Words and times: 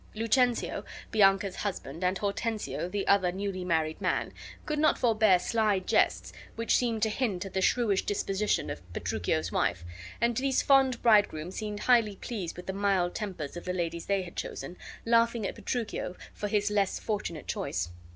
Lucentio, 0.15 0.83
Bianca's 1.11 1.57
husband, 1.57 2.03
and 2.03 2.17
Hortensio, 2.17 2.89
the 2.89 3.05
other 3.07 3.31
new 3.31 3.53
married 3.63 4.01
man, 4.01 4.33
could 4.65 4.79
not 4.79 4.97
forbear 4.97 5.37
sly 5.37 5.77
jests, 5.77 6.33
which 6.55 6.75
seemed 6.75 7.03
to 7.03 7.09
hint 7.09 7.45
at 7.45 7.53
the 7.53 7.61
shrewish 7.61 8.03
disposition 8.03 8.71
of 8.71 8.81
Petruchio's 8.93 9.51
wife, 9.51 9.85
and 10.19 10.35
these 10.37 10.63
fond 10.63 11.03
bridegrooms 11.03 11.53
seemed 11.57 11.81
highly 11.81 12.15
pleased 12.15 12.57
with 12.57 12.65
the 12.65 12.73
mild 12.73 13.13
tempers 13.13 13.55
of 13.55 13.65
the 13.65 13.73
ladies 13.73 14.07
they 14.07 14.23
had 14.23 14.35
chosen, 14.35 14.75
laughing 15.05 15.45
at 15.45 15.53
Petruchio 15.53 16.15
for 16.33 16.47
his 16.47 16.71
less 16.71 16.97
fortunate 16.97 17.45
choice. 17.45 17.91